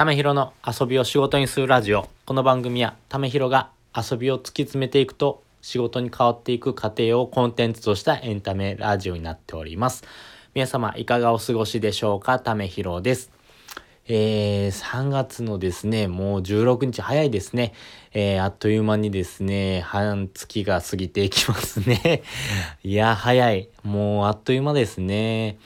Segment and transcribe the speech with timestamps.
[0.00, 2.08] ためひろの遊びを仕事にするラジオ。
[2.24, 10.04] この番組は、ためひろが遊びを突き詰めていくと、仕事に変わっていく過程をコンテンツとしたエンタメラジオになっております。
[10.54, 12.38] 皆様、いかがお過ごしでしょうか？
[12.38, 13.30] ためひろです。
[14.08, 17.74] えー、3月のですね、もう16日早いですね。
[18.14, 22.22] えー、あっという間にですね、半月が過ぎていきますね。
[22.82, 23.68] いや、早い。
[23.82, 25.58] もうあっという間ですね。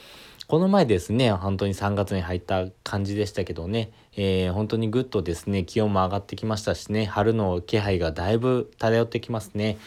[0.54, 9.78] この前ですね、本当に3月に入った感じでしたけどね、えー、本当にぐっとですね、気温も上がってきましたしね、春の気配がだいぶ漂ってきますね。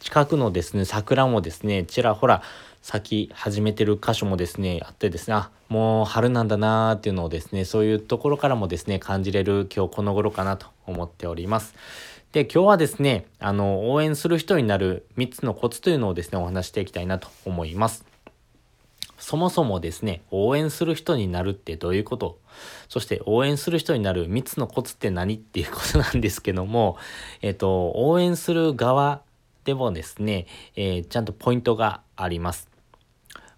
[0.00, 2.40] 近くのですね、桜もですね、ちらほら
[2.80, 11.74] 咲き始めてる箇所もですね、あってですね、あ、もう春なんだなーっていうのをですね、そういうところからもですね、感じれる今日この頃かなと思っております。
[12.32, 18.13] で、今日はですね、あの、応援する人になる3つのコツというのをですね、お話していきたいなと思います。
[19.18, 22.38] そもそもですね、応援する人になるってどういうこと？
[22.88, 26.96] そして応援する人になる3つのコツって何っていうことなんですけども、
[27.42, 29.22] えっ、と、応援する側
[29.64, 32.68] でもですね、えー、ちゃんとポイントがあります。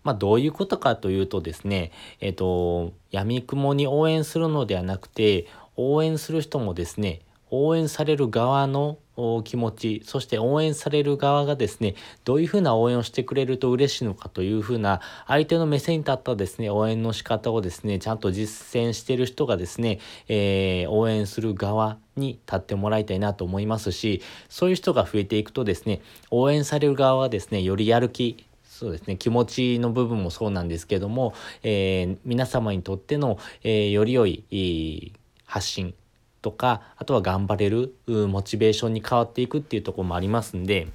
[0.03, 8.99] まあ、どういうことかというとですね、えっ、と、闇雲に応援するのではなくて、応援する人もですね、応援される側の
[9.45, 35.15] 気持ち、そして応援される側がですね、どういうふうな応援をしてくれると嬉しいのかというふうな、相手の目線に立ったですね、応援の仕方をですね、ちゃんと実践してる人がですね、えー、応援する側に立ってもらいたいなと思いますし、そういう人が増えていくとですね、応援される側はですね、よりやる気、そうですね、気持ちの部分もそうなんですけども、えー、皆様にとっての、えー、より良い
[35.47, 35.95] 発信、
[36.47, 40.87] とか、あとは頑張れるモチベーションに変わっていくっていうとこもありますんで、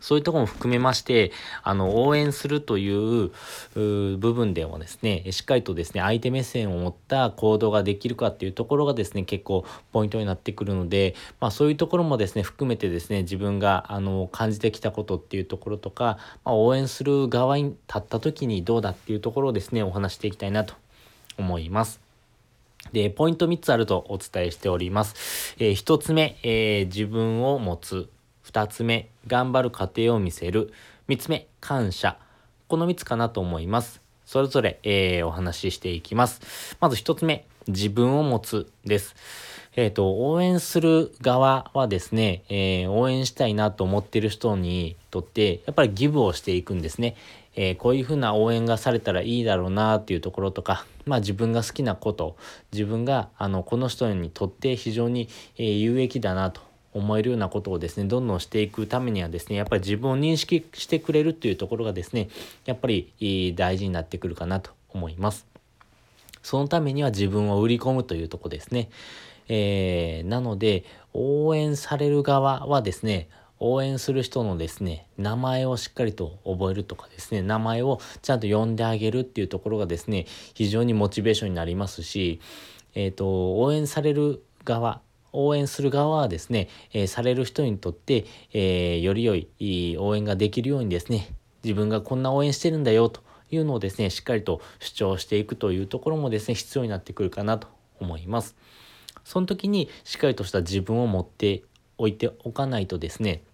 [0.00, 1.32] そういうとこも含めまして、
[1.64, 3.32] あの、応援するという
[3.74, 20.74] 部分でもですね、しっかりとですね、相手目線を持った行動ができるかっていうところがですね、結構ポイントになってくるので、まあそういうところもですね、含めてですね、自分があの、感じてきたことっていうところとか、まあ、応援する側に立った時にどうだっていうところをですね、お話していきたいなと
[21.36, 22.01] 思います。
[22.92, 25.56] で、ポイント3つあるとお伝えしております。
[25.58, 28.08] えー、1つ目、えー、自分を持つ。
[28.44, 30.72] 2つ目、頑張る過程を見せる。
[31.08, 32.18] 3つ目、感謝。
[32.68, 34.02] この3つかなと思います。
[34.26, 36.76] それぞれ、えー、お話ししていきます。
[36.80, 39.14] まず1つ目、自分を持つです。
[39.74, 47.16] えっ、ー、と、応援する側はですね、えー、応援したいなと思っている人にとって、やっぱりギブをしていくんですね。
[47.54, 52.36] えー、こういうふうな応援がされたらいいだろうなっていうところとか、まあ自分が好きなこと、
[52.72, 56.60] 自分があのこの人にとって非常に、えー、有益だなと
[56.94, 62.28] 思えるようなことをですね、どんどんしていくためにはですね、やっぱり自分を認識してくれるっていうところがですね、
[62.64, 65.46] やっぱり大事になってくるかなと思います。
[66.42, 68.90] そのためには自分を売り込むというとこですね。
[69.48, 70.84] えー、なので、
[71.14, 73.28] 応援される側はですね、
[73.64, 82.40] 応援する人のですね、名前をしっかりと覚えるとかですね、名前をちゃんと呼んであげるっていうところがですね、非常にモチベーションになりますし、
[82.96, 85.00] えっ、ー、と、応援される側、
[85.32, 91.28] 応援する側はですね、えー、される人にとって、えー、より良いい応援ができるようにですね、
[91.62, 93.22] 自分がこんな応援してるんだよと
[93.52, 97.68] いうのをですね、しっかりと主張していくというところもですね、必要になってくるかなと
[98.00, 98.56] 思います。
[99.22, 101.62] その時にしっかりとした自分を持って
[101.96, 103.44] おいておかないとですね、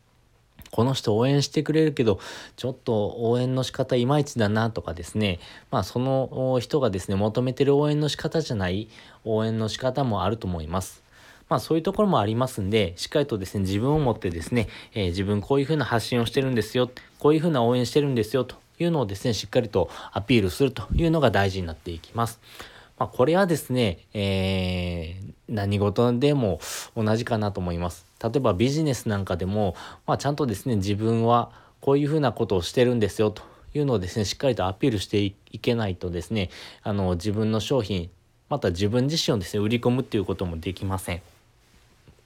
[0.71, 2.21] この人応援してくれるけど、
[2.57, 5.41] ちょっと応援の仕方いまいちだなとかですね、
[5.71, 8.89] まあその人がですね、求めてる応援の仕方じゃない
[9.25, 11.03] 応援の仕方もあると思います。
[11.49, 22.41] まあそういうところもありますんで、しっかりとですね、自分を持ってですね、えー、自分こういうふうな発信をしてるんですよ、こういうふうな応援してるんですよというのをですね、しっかりとアピールするというのが大事になっていきます。
[22.99, 26.61] まあ、これはですね、えー、何事でも
[26.97, 28.08] 同じかなと思います。
[28.23, 33.43] 例えばビジネスなんかでも、まあ、ちゃんとですね、自分はこういうふうなことをしてるんですよと
[33.75, 36.51] いうのをですね、しっかりとアピールしていけないとですね、
[36.83, 38.11] あの、自分の商品、
[38.49, 41.23] また自分自身をですね、売り込むっていうこともできません。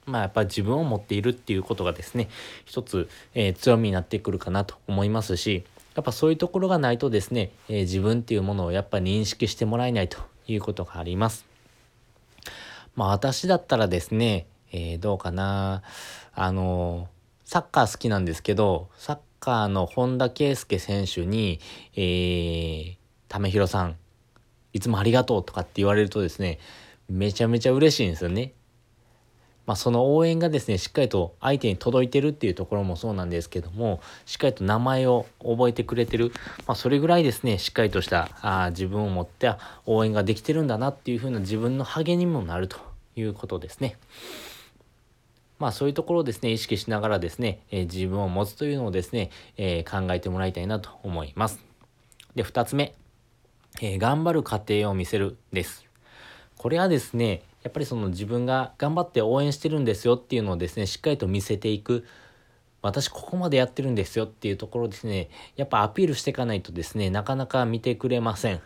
[0.07, 2.29] まあやっぱり自分を持っているっていうことがですね、
[2.65, 5.65] 一つ、えー、強みになってくるかなと思いますし、
[5.95, 10.19] やっぱそういうところがないとですね、えー、自分っていうものをやっぱ認識してもらえないと
[10.49, 11.45] いうことがあります。
[12.97, 15.83] まあ私だったらですね、えー、どうかな。
[16.35, 17.09] あの、
[17.45, 21.61] サッカー好きなんですけど、サッカーの本田圭佑選手に、
[21.95, 22.97] えー、
[23.29, 23.97] ためひろさん、
[24.73, 26.59] いつもありがとうとかって言われるとですね、
[27.09, 28.55] めちゃめちゃ嬉しいんですよね。
[29.65, 36.33] まあ、その応援がですね、しっかりと相手に届いてるっていうところもそうなんですけども、しっかりと名前を覚えてくれてる、
[36.67, 39.53] まあ、それぐらいですね、しっかりとしたあ自分を持って
[39.87, 42.79] 応援ができてるんだなっていう風な自分の励みにもなると
[43.15, 43.97] いうことですね。
[45.63, 51.61] まあそういうところをですね、意識しながらですね、えー、自分を持つというのをですね、えー、考えてもらいたいなと思います。
[52.35, 52.97] で、二つ目、
[53.81, 55.87] えー、頑張る過程を見せるです。
[56.57, 62.05] これはですね、やっぱりその自分が頑張って応援してるんですよっていうのをですね、しっかりと見せていく。
[62.83, 68.61] 私ここまでやってるんですよっていうところですね、やっぱアピールしていかないとですね、なかなか見てくれません。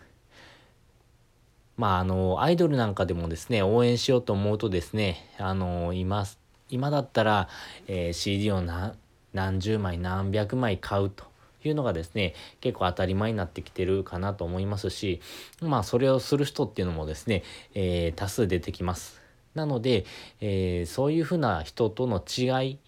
[1.76, 6.25] まああの、アイドルなんかでもですね、応援しようと思うとですね、あの、今、
[6.69, 7.49] 今だったら、
[7.87, 11.25] えー、CD を何十枚何百枚買うと
[11.65, 15.21] いうのがですね、結構当たり前になってきてるかなと思いますし、
[15.61, 17.43] まあそれをする人っていうのもですね、
[17.75, 19.21] えー、多数出てきます。
[19.55, 20.05] なので、
[20.41, 22.79] えー、そういうふうな人との違い、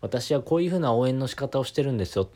[0.00, 2.28] 私はこういうふうな応援の仕方をしてるんですよっ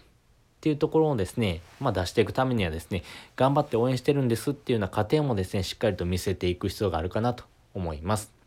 [0.61, 3.03] ていうところをですね、まあ出していくためにはですね、
[3.37, 7.45] 頑張って応援してるんですっていうような過程もですね、しっかりと見せていく必要があるかなと
[7.75, 8.42] 思います。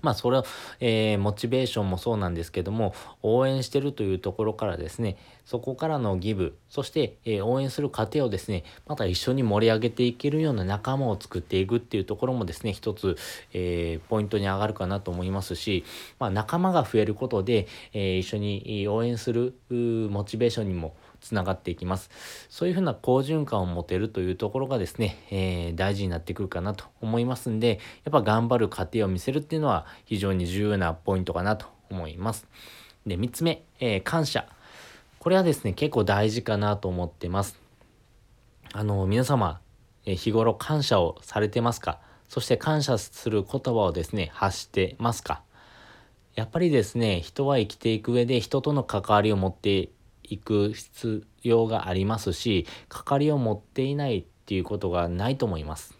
[0.00, 0.44] まあそれは、
[0.80, 13.16] えー、モチベーションもそうなんですけども、応援してるというところからですね、そこからのギブ、そして、えー、応援する過程をですね、また一緒に盛り上げていけるような仲間を作っていくっていうところもですね、一つ、
[13.52, 15.84] えー、ポイントに上がるかなと思いますし、
[16.18, 22.10] まあ仲間が増えることで、え一緒に応援するモチベーションにもつながっていきます。
[22.50, 32.46] そういうふうな好循環を持てるというところがですね、えー、大事になってくるかなと思いますんで、やっぱ頑張る過程を見せるっていうのは非常に重要なポイントかなと思います。
[33.06, 34.46] で、3つ目、えー、感謝。
[35.18, 37.58] これはですね、結構大事かなと思ってます。
[38.72, 39.60] あの、皆様、
[40.04, 42.00] えー、日頃感謝をされてますか？
[42.28, 45.42] そして感謝する言葉をですね、発してますか？
[46.34, 49.90] やっぱりですね、人は生きていく上で人との関わりを持って
[50.32, 55.94] いく必要がありますし、かかりを持っていないっていうことがないと思います。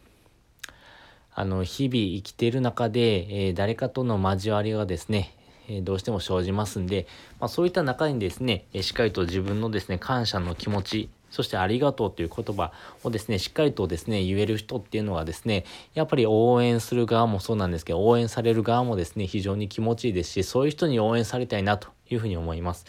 [1.34, 5.34] あの、日々生きている中で、えー、誰かとの交わりがですね、
[5.68, 7.06] えー、どうしても生じますんで、
[7.40, 15.64] まあ、そういった中にですね、えー、しっかりと自分のですね、感謝の気持ち、そしてありがとうという言葉をですね、しっかりとですね、言える人っていうのはですね、
[15.94, 22.84] やっぱり応援する側もそうなんですけど、応援される側もですね、非常に気持ちいいですし、そういう人に応援されたいなというふうに思います。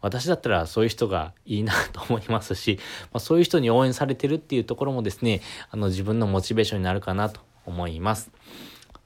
[0.00, 2.78] 私だったらそういう人がいいなと思いますし、
[3.12, 5.40] まあ、そういう人に応援されてるっていうところもですね、
[5.70, 8.30] あの自分のモチベーションになるかなと思います。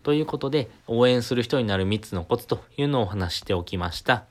[0.03, 4.25] ということで、応援する人になる3つのコツというのをお話しておきました。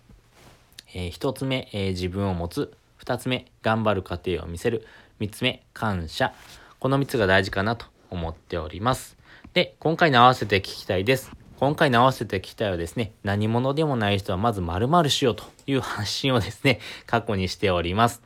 [0.93, 2.73] えー、1つ目、えー、自分を持つ。
[3.03, 4.85] 2つ目、頑張る過程を見せる。
[5.19, 6.33] 3つ目、感謝。
[6.79, 9.17] この3つが大事かなと思っております。
[9.53, 11.40] で、今回に合わせて聞きたいです。
[11.61, 18.23] 今回に合わせてきたいはですね、何者でもない人はまず〇〇しようという発信をですね、 過去にしております。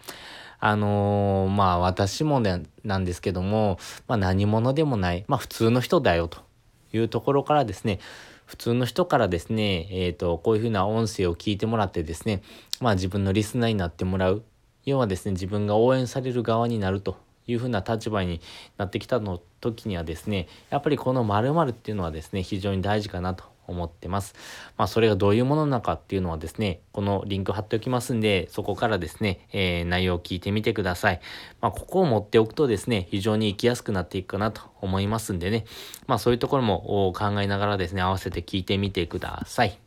[0.62, 3.78] あのー、まあ私もね、なんですけども、
[4.08, 6.46] まあ何者でもない、まあ普通の人だよと
[6.94, 8.00] いうところからですね、
[8.46, 12.42] 普通の人からですね、えっ、ー、と、こういうふうな音声を聞いてもらってですね、
[12.80, 14.44] まあ自分のリスナーになってもらう。
[14.86, 18.42] 要はですね、自分が応援される側になるというふうな立場に
[18.77, 24.36] なってきたの時にはですね、やっぱりこの〇〇っていうのはですね、非常に大事かなと思ってます。
[24.77, 31.19] まあ、それがどういうものなのかっていうのはですね、このリンク貼っておきますんで、そこからですね、えー、内容を聞いてみてください。
[31.62, 35.65] まあ、ここを持っておくとですね、非常に生きやすくなっていくかなと思いますんでね、
[36.07, 39.85] まあ、そういうところも考えながらですね、合わせて聞いてみてください。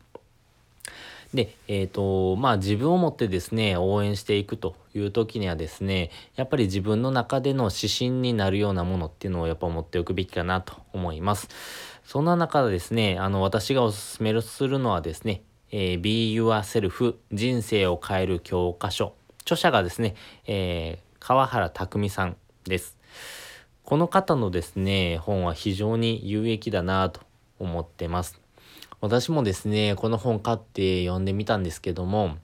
[1.33, 11.47] で、えっ、ー、と、まあ自分をもってですね、応援していくという時にはですね、やっぱり自分の中での指針になるようなものっていうのをやっぱ持っておくべきかなと思います。
[12.03, 19.13] そんな中でですね、あの、私がお勧めするのはですね、えー、Be Yourself 人生を変える教科書。
[19.41, 20.15] 著者がですね、
[20.47, 22.97] えー、川原匠さんです。
[23.83, 27.21] この方のですね、本は非常に有益だなと
[27.59, 28.41] 思ってます。
[29.01, 32.37] 私もですね、この本買って読んでみたんですけども、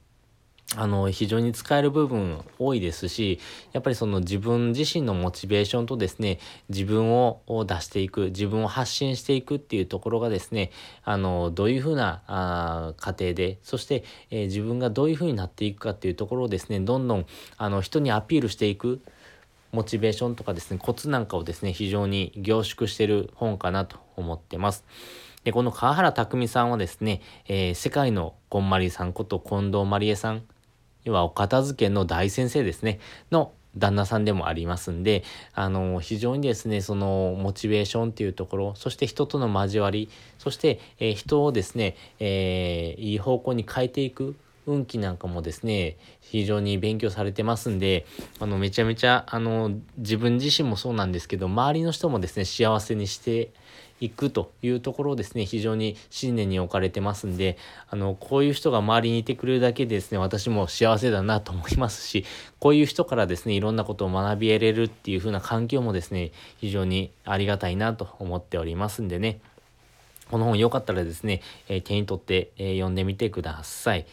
[0.77, 3.39] あの、非常に使える部分多いですし、
[3.71, 10.71] やっぱりその自分自身のモチベーションとですね、自分を出していく、自分を発信していくっていうところがですね、
[11.03, 17.25] あの、どういうふうなあ過程で、そして、えー、自分がどういうふうになっていくかっていうところをですね、どんどん、
[17.57, 19.01] あの、人にアピールしていく、
[19.71, 24.83] モチベーションとかですね、コツなんかをですね、非常に凝縮してる本かなと思ってます。
[25.45, 30.41] で、この川原匠さんはですね、えー、世界のこんまりさんこと近藤まりえさん、
[31.03, 32.99] 要はお片付けの大先生ですね、
[33.31, 35.23] の旦那さんでもありますんで、
[35.53, 40.09] あの、非常にですね、その、モチベーションっていうところ、そして人との交わり、
[40.39, 44.35] そして、えー、人をですね、えー、いい方向に変えていく、
[44.65, 48.07] 運気なんかもですね、非常に勉強されてますんで、
[48.39, 53.51] あの、めちゃめちゃ、あの、自分自身もそうなんですけど、周りの人もですね、幸せにして
[54.01, 57.57] いくというところをですね、非常に信念に置かれてますんで、
[57.89, 62.25] あの、こういう人が周りにいてくれるだけでですね、私も幸せだなと思いますし、
[62.59, 69.39] こういう人からですね、いろんなことを学び得れるっていう風な環境もですね、非常にありがたいなと思っておりますんでね、
[70.29, 74.05] この本よかったらですね、えー、手に取って、えー、読んでみてください。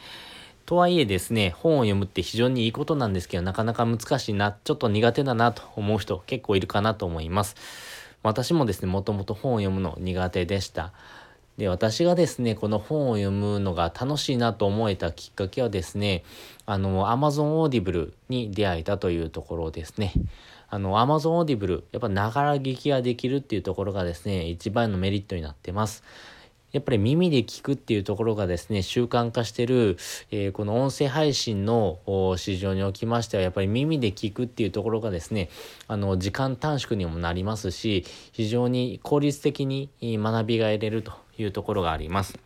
[0.65, 7.57] とはいえですね、本を読むって非常にいいことなんですけど、なかなか難しいな、ちょっと苦手だなと思う人結構いるかなと思います。
[8.23, 10.93] 私もですね、もともと本を読むの苦手でした。
[11.59, 16.25] で、私がですね、この本を読むのが楽しいなと思えたきっかけはですね、
[16.65, 20.13] あの、アマゾンオーディブルに出会えたというところですね。
[20.69, 26.03] あの、アマゾンオーディブル、やっぱながら聞きができるっていうところがですね、一番のメリットになってます。
[26.73, 29.99] やっぱり耳で聞くっていうところがですね、習慣化してる、
[30.31, 31.99] えー、この音声配信の
[32.37, 35.51] 市場におきましては、やっぱり耳で聞くっていうところがですね、
[35.87, 42.39] あの、時間短縮にもなりますし、非常に効率的に学びが得れるというところがあります。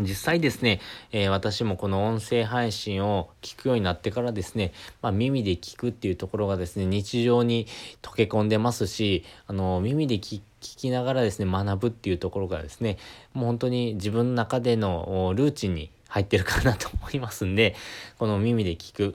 [0.00, 0.80] 実際ですね、
[1.12, 7.66] えー、私もこの音声配信を聞くようになってからですね、まあ、耳で聞くっていうところがですね、日常に
[8.02, 12.98] 溶け込んでますし、あの、耳で聞きながらですね、学ぶっていうところがですね、
[13.32, 17.74] もう本当に自分の中でのルーチンに入ってるかなと思いますんで、
[18.18, 19.14] この耳で聞くっ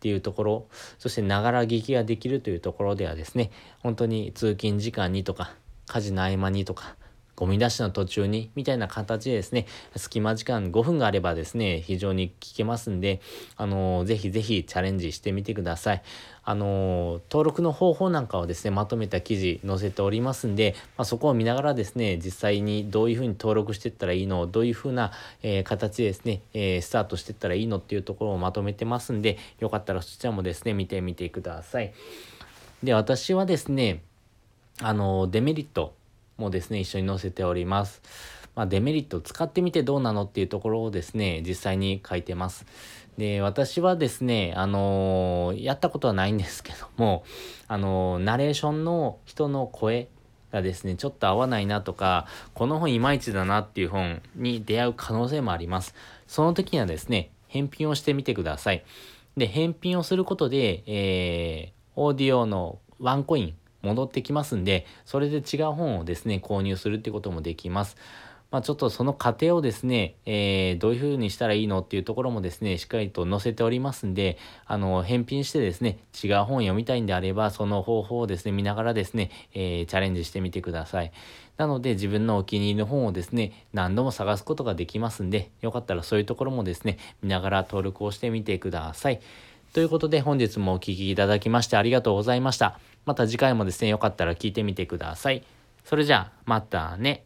[0.00, 0.66] ていうところ、
[0.98, 3.50] そしてながら聞きができるというところではですね、
[3.80, 5.54] 本当に通勤時間にとか、
[5.86, 6.96] 家事の合間にとか、
[7.42, 13.20] ゴミ出しの途中に、みたいな形でですね、隙間時間5分があればですね、非常に聞けますんで、
[13.56, 16.02] あのー、ぜひぜひチャレンジしてみてください。
[16.44, 25.10] あのー、登録の方法なんかをですね、まとめた記事載せておりますんで、まあ、そこを見ながらですね、実際にどういうふうに登録していったらいいの、どういうふうな、
[25.42, 31.92] えー、形でですね、えー、スタートしていったらいいのっていうところをまとめてますんで、よかったらそちらもですね、見てみてください。
[32.84, 34.04] で、私はですね、
[34.80, 35.94] あの、デメリット、
[36.42, 38.02] もですね、一緒に載せております。
[38.54, 42.66] まあ、デメリット使ってみてどうなのっていうところをですね、実際に書いてます。
[43.16, 47.24] で、私はですね、あのー、やったことはないんですけども、
[47.68, 50.08] あのー、ナレーションの人の声
[50.50, 55.94] がですね、ちょっと合わないなとか、この本いまいちだなっていう本に出会う可能性もあります。
[56.26, 58.84] その時にはですね、返品をしてみてください。
[59.36, 67.96] で、返品をすることで、えー、オーディオのワンコイン、戻ってきますんで、それで違う本をですね、購入するってこともできます。
[68.52, 74.36] まあ、ちょっとその過程をですね、えー、どういう風にしたらいいのっていうところもですね、しっかりと載せておりますんで、
[74.66, 81.12] あの、返品してですね、違う本読みたいんであれば、その方法をですね、見ながらですね、えー、チャレンジしてみてください。
[81.56, 89.20] なので、自分のお気に入りの本をですね、何度も探すことができますんで、よかったらそういうところもですね、見ながら登録をしてみてください。
[89.72, 92.91] ということで本日もお聴きいただきましてありがとうございました。
[93.04, 95.42] また次回もですね、よかったら聞いてみてください。
[95.84, 97.24] それじゃあ、またね。